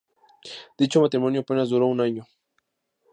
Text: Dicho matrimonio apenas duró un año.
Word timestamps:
Dicho 0.79 0.99
matrimonio 0.99 1.41
apenas 1.41 1.69
duró 1.69 1.85
un 1.85 2.01
año. 2.01 2.27